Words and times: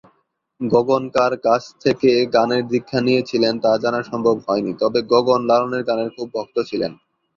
গগন 0.61 1.03
কার 1.15 1.33
কাছ 1.45 1.63
থেকে 1.83 2.09
গানের 2.33 2.63
দীক্ষা 2.67 2.99
নিয়েছিলেন 3.01 3.53
তা 3.63 3.71
জানা 3.83 4.01
সম্ভব 4.09 4.35
হয়নি, 4.47 4.71
তবে 4.81 4.99
গগন 5.11 5.41
লালনের 5.49 5.83
গানের 5.89 6.09
খুব 6.15 6.27
ভক্ত 6.35 6.55
ছিলেন। 6.69 6.91